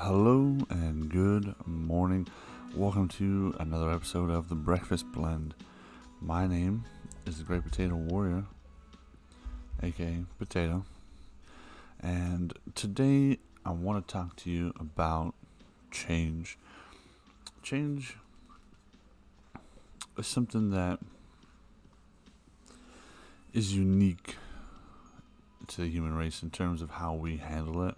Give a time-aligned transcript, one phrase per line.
[0.00, 2.28] Hello and good morning.
[2.76, 5.54] Welcome to another episode of the Breakfast Blend.
[6.20, 6.84] My name
[7.24, 8.44] is the Great Potato Warrior,
[9.82, 10.84] aka Potato,
[11.98, 15.34] and today I want to talk to you about
[15.90, 16.58] change.
[17.62, 18.18] Change
[20.18, 21.00] is something that
[23.54, 24.36] is unique
[25.68, 27.96] to the human race in terms of how we handle it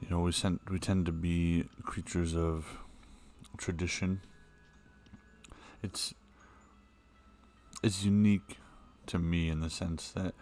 [0.00, 2.78] you know, we tend we tend to be creatures of
[3.56, 4.20] tradition.
[5.82, 6.14] It's
[7.82, 8.58] it's unique
[9.06, 10.34] to me in the sense that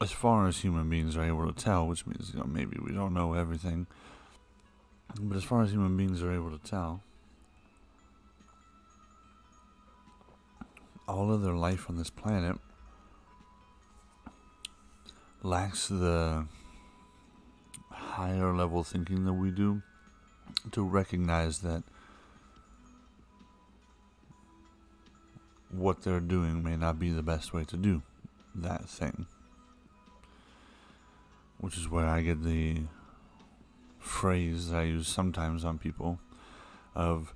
[0.00, 2.92] as far as human beings are able to tell, which means you know maybe we
[2.92, 3.86] don't know everything,
[5.20, 7.02] but as far as human beings are able to tell,
[11.08, 12.58] all of their life on this planet
[15.42, 16.46] lacks the
[18.16, 19.82] higher level thinking that we do
[20.72, 21.82] to recognize that
[25.70, 28.02] what they're doing may not be the best way to do
[28.54, 29.26] that thing.
[31.58, 32.84] Which is where I get the
[33.98, 36.18] phrase I use sometimes on people
[36.94, 37.34] of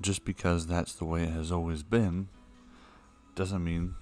[0.00, 2.28] just because that's the way it has always been
[3.34, 3.96] doesn't mean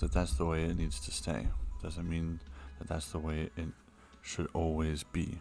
[0.00, 1.48] that that's the way it needs to stay.
[1.82, 2.40] Doesn't mean
[2.78, 3.68] that that's the way it
[4.26, 5.38] should always be.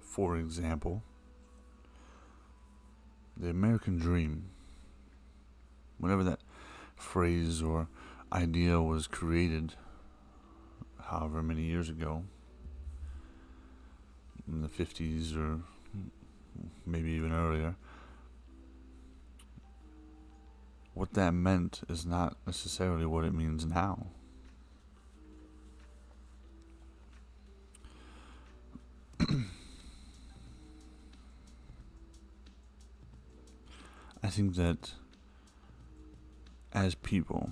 [0.00, 1.04] For example,
[3.36, 4.50] the American dream,
[5.98, 6.40] whenever that
[6.96, 7.86] phrase or
[8.32, 9.74] idea was created,
[11.04, 12.24] however many years ago,
[14.48, 15.60] in the 50s or
[16.84, 17.76] maybe even earlier,
[20.94, 24.08] what that meant is not necessarily what it means now.
[34.30, 34.92] I think that
[36.72, 37.50] as people,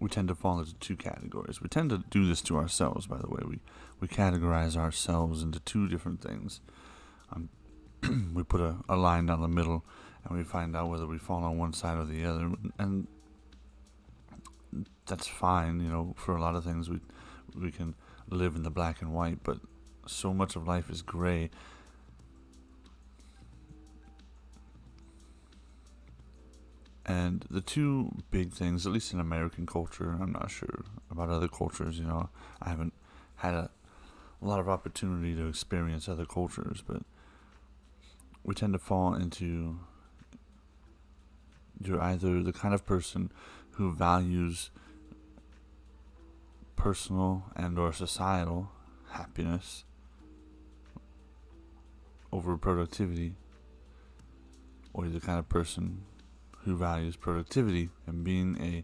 [0.00, 1.60] we tend to fall into two categories.
[1.60, 3.42] We tend to do this to ourselves, by the way.
[3.46, 3.60] We
[4.00, 6.62] we categorize ourselves into two different things.
[7.30, 7.50] Um,
[8.34, 9.84] we put a, a line down the middle,
[10.24, 13.06] and we find out whether we fall on one side or the other, and
[15.04, 15.80] that's fine.
[15.80, 17.00] You know, for a lot of things, we
[17.54, 17.94] we can
[18.30, 19.58] live in the black and white, but
[20.06, 21.50] so much of life is gray.
[27.08, 31.46] And the two big things, at least in American culture, I'm not sure about other
[31.46, 32.30] cultures, you know,
[32.60, 32.94] I haven't
[33.36, 33.70] had a,
[34.42, 37.02] a lot of opportunity to experience other cultures, but
[38.42, 39.78] we tend to fall into
[41.80, 43.30] you're either the kind of person
[43.72, 44.70] who values
[46.74, 48.70] personal and or societal
[49.10, 49.84] happiness
[52.32, 53.34] over productivity,
[54.92, 56.02] or you're the kind of person
[56.66, 58.82] who values productivity and being a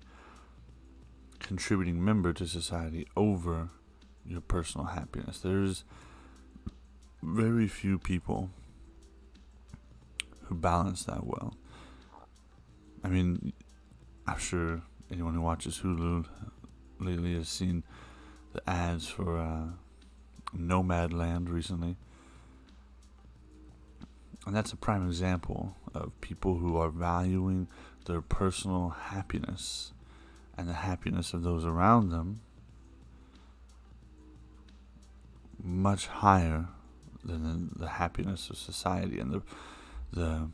[1.44, 3.70] contributing member to society over
[4.25, 5.41] your personal happiness.
[5.41, 5.82] There's
[7.25, 8.50] very few people
[10.43, 11.56] who balance that well.
[13.03, 13.53] I mean,
[14.28, 16.25] I'm sure anyone who watches Hulu
[17.00, 17.82] lately has seen
[18.53, 19.70] the ads for uh,
[20.56, 21.97] Nomadland recently.
[24.47, 27.69] And that's a prime example of people who are valuing
[28.07, 29.93] their personal happiness
[30.57, 32.41] and the happiness of those around them
[35.63, 36.69] much higher
[37.25, 39.43] than the, the happiness of society and the
[40.13, 40.49] the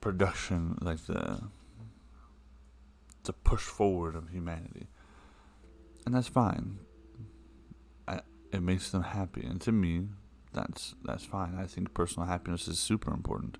[0.00, 1.40] production like the
[3.24, 4.86] the push forward of humanity.
[6.06, 6.78] And that's fine.
[8.06, 8.20] I,
[8.52, 9.42] it makes them happy.
[9.44, 10.08] And to me
[10.54, 11.56] that's that's fine.
[11.58, 13.58] I think personal happiness is super important.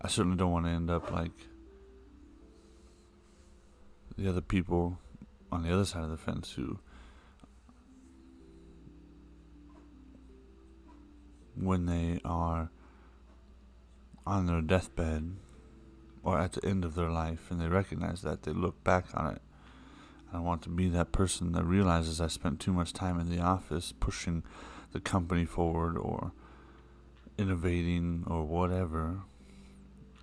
[0.00, 1.32] I certainly don't want to end up like
[4.16, 4.98] the other people
[5.50, 6.78] on the other side of the fence who
[11.54, 12.70] when they are
[14.26, 15.36] on their deathbed
[16.22, 19.34] or at the end of their life and they recognize that they look back on
[19.34, 19.42] it
[20.32, 23.40] I want to be that person that realizes I spent too much time in the
[23.40, 24.42] office pushing
[24.92, 26.32] the company forward or
[27.38, 29.20] innovating or whatever.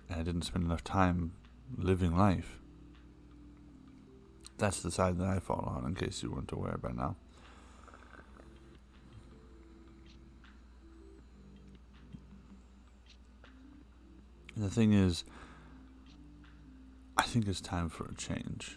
[0.08, 1.32] And I didn't spend enough time
[1.76, 2.58] living life.
[4.58, 7.16] That's the side that I fall on, in case you weren't aware by now.
[14.54, 15.24] And the thing is,
[17.16, 18.76] I think it's time for a change.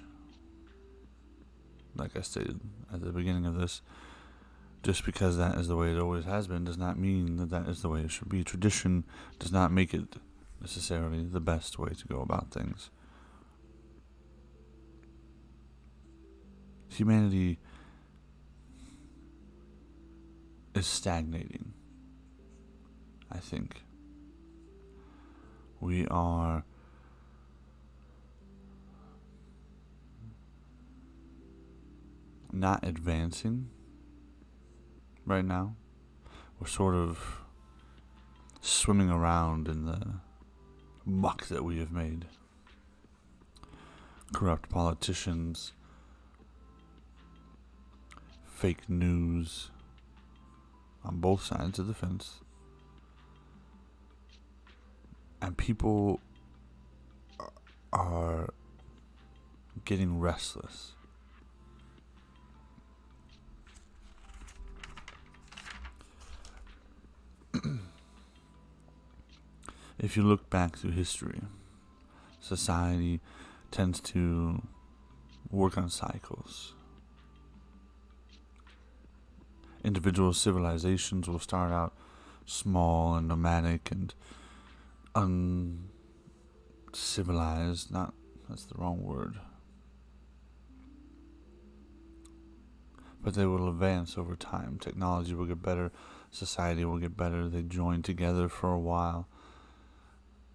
[1.96, 2.60] like I stated
[2.92, 3.82] at the beginning of this,
[4.84, 7.68] just because that is the way it always has been does not mean that that
[7.70, 8.44] is the way it should be.
[8.44, 9.06] Tradition
[9.40, 10.18] does not make it
[10.62, 12.90] necessarily the best way to go about things.
[16.90, 17.60] Humanity
[20.76, 21.74] is stagnating,
[23.32, 23.84] I think.
[25.80, 26.64] We are
[32.52, 33.70] not advancing
[35.26, 35.76] right now.
[36.60, 37.42] We're sort of
[38.62, 40.16] swimming around in the
[41.06, 42.26] muck that we have made.
[44.34, 45.74] Corrupt politicians,
[48.46, 49.70] fake news
[51.04, 52.40] on both sides of the fence.
[55.42, 56.22] And people
[57.92, 58.50] are
[59.84, 60.94] getting restless.
[70.04, 71.40] If you look back through history,
[72.42, 73.22] society
[73.72, 74.62] tends to
[75.50, 76.74] work on cycles.
[79.82, 81.94] Individual civilizations will start out
[82.46, 84.14] small and nomadic and
[85.16, 87.90] uncivilized.
[87.90, 88.14] Not,
[88.50, 89.38] that's the wrong word.
[93.22, 94.80] But they will advance over time.
[94.80, 95.94] Technology will get better,
[96.30, 97.48] society will get better.
[97.48, 99.30] They join together for a while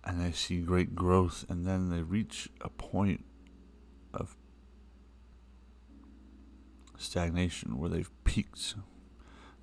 [0.05, 3.25] and they see great growth, and then they reach a point
[4.13, 4.37] of
[6.97, 8.75] stagnation where they've peaked.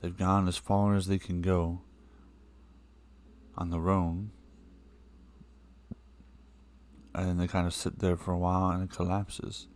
[0.01, 1.81] They've gone as far as they can go
[3.57, 4.31] on their own,
[7.13, 9.67] and then they kind of sit there for a while and it collapses.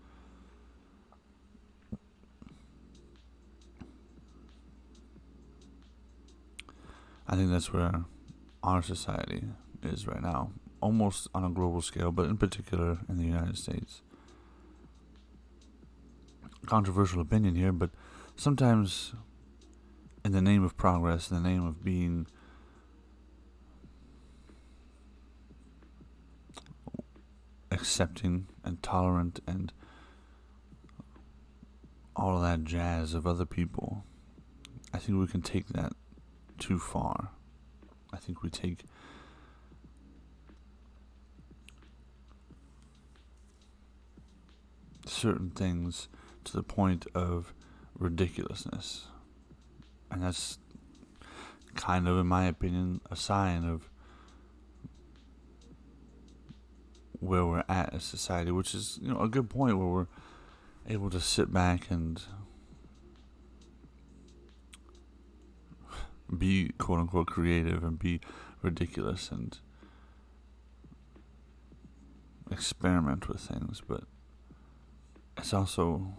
[7.28, 8.06] I think that's where
[8.64, 9.44] our society
[9.84, 14.02] is right now, almost on a global scale, but in particular in the United States.
[16.66, 17.90] Controversial opinion here, but
[18.36, 19.14] sometimes,
[20.24, 22.28] in the name of progress, in the name of being
[27.72, 29.72] accepting and tolerant and
[32.16, 34.04] all of that jazz of other people,
[34.94, 35.94] I think we can take that
[36.58, 37.30] too far.
[38.12, 38.84] I think we take
[45.20, 46.08] certain things
[46.46, 47.54] to the point of
[47.98, 49.08] ridiculousness.
[50.10, 50.58] And that's
[51.76, 53.90] kind of, in my opinion, a sign of
[57.20, 60.08] where we're at as society, which is, you know, a good point where we're
[60.88, 62.24] able to sit back and
[66.38, 68.22] be quote unquote creative and be
[68.62, 69.60] ridiculous and
[72.50, 74.04] experiment with things, but
[75.40, 76.14] it also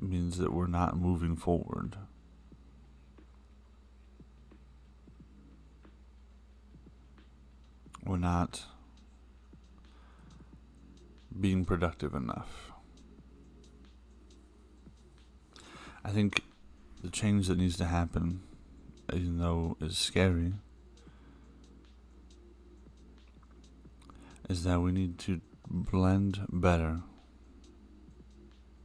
[0.00, 1.96] means that we're not moving forward.
[8.04, 8.64] We're not
[11.38, 12.72] being productive enough.
[16.02, 16.42] I think
[17.02, 18.40] the change that needs to happen,
[19.12, 20.54] even though it's scary,
[24.48, 27.02] is that we need to blend better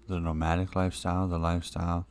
[0.08, 2.08] the nomadic lifestyle, the lifestyle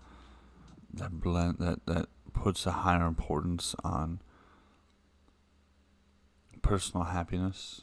[0.95, 4.21] that blend that that puts a higher importance on
[6.63, 7.83] personal happiness,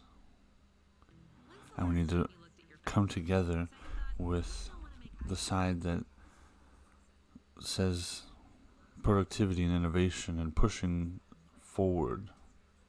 [1.78, 2.28] and we need to
[2.86, 3.68] come together
[4.18, 4.70] with
[5.28, 6.04] the side that
[7.60, 8.24] says
[9.04, 11.20] productivity and innovation and pushing
[11.62, 12.30] forward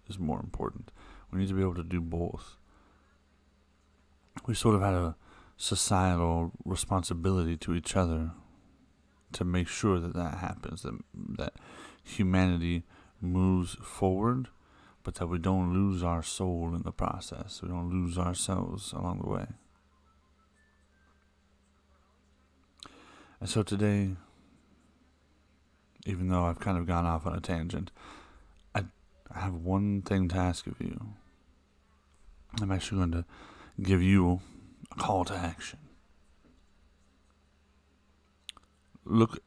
[0.08, 0.90] is more important.
[1.30, 2.56] We need to be able to do both.
[4.46, 5.16] We sort of had a
[5.60, 8.30] societal responsibility to each other
[9.30, 10.94] to make sure that that happens, that,
[11.36, 11.52] that
[12.02, 12.82] humanity
[13.20, 14.48] moves forward,
[15.04, 17.60] but that we don't lose our soul in the process.
[17.62, 19.46] We don't lose ourselves along the way.
[23.38, 24.12] And so today,
[26.06, 27.90] even though I've kind of gone off on a tangent,
[28.74, 28.84] I,
[29.30, 30.98] I have one thing to ask of you.
[32.62, 33.24] I'm actually going to
[33.82, 34.40] give you
[34.98, 35.78] call to action.
[39.04, 39.42] Look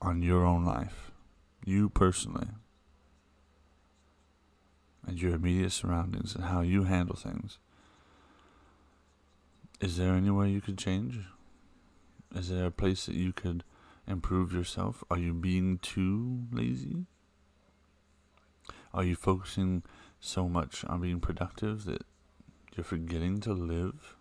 [0.00, 1.10] on your own life,
[1.64, 2.48] you personally,
[5.06, 7.58] and your immediate surroundings and how you handle things.
[9.80, 11.20] Is there any way you could change?
[12.34, 13.64] Is there a place that you could
[14.06, 15.04] improve yourself?
[15.10, 17.06] Are you being too lazy?
[18.92, 19.82] Are you focusing
[20.18, 22.02] so much on being productive that
[22.74, 24.16] you're forgetting to live?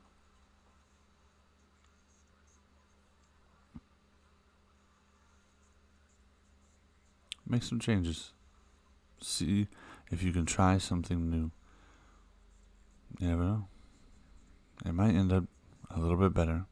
[7.50, 8.34] Make some changes.
[9.22, 9.68] See
[10.12, 11.52] if you can try something new.
[13.20, 13.68] You never know.
[14.86, 15.46] It might end up
[15.90, 16.66] a little bit better.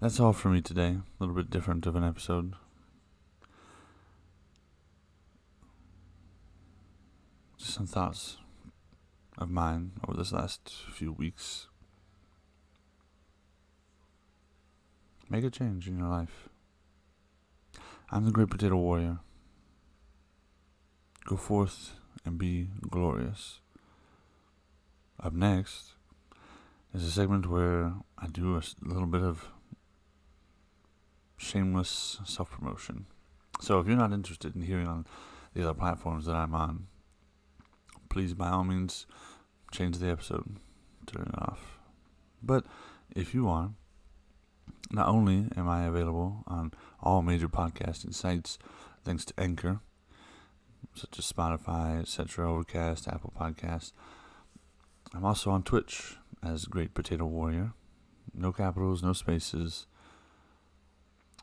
[0.00, 0.98] That's all for me today.
[0.98, 2.54] A little bit different of an episode.
[7.56, 8.36] Just some thoughts
[9.36, 11.66] of mine over this last few weeks.
[15.30, 16.48] Make a change in your life.
[18.10, 19.18] I'm the Great Potato Warrior.
[21.26, 21.92] Go forth
[22.24, 23.60] and be glorious.
[25.22, 25.92] Up next
[26.94, 29.48] is a segment where I do a little bit of
[31.36, 33.04] shameless self promotion.
[33.60, 35.04] So if you're not interested in hearing on
[35.52, 36.86] the other platforms that I'm on,
[38.08, 39.04] please by all means
[39.72, 40.56] change the episode,
[41.06, 41.78] turn it off.
[42.42, 42.64] But
[43.14, 43.72] if you are,
[44.90, 46.72] not only am I available on
[47.02, 48.58] all major podcasting sites
[49.04, 49.80] thanks to Anchor,
[50.94, 53.92] such as Spotify, etc., Overcast, Apple Podcasts,
[55.14, 57.72] I'm also on Twitch as Great Potato Warrior.
[58.34, 59.86] No capitals, no spaces.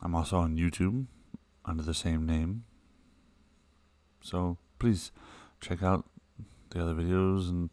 [0.01, 1.07] I'm also on YouTube
[1.65, 2.65] under the same name.
[4.21, 5.11] So please
[5.61, 6.05] check out
[6.69, 7.69] the other videos and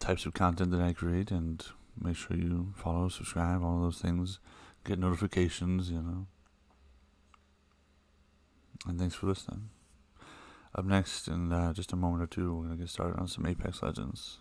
[0.00, 1.64] types of content that I create and
[2.00, 4.40] make sure you follow, subscribe, all those things.
[4.84, 6.26] Get notifications, you know.
[8.86, 9.70] And thanks for listening.
[10.74, 13.28] Up next, in uh, just a moment or two, we're going to get started on
[13.28, 14.38] some Apex Legends.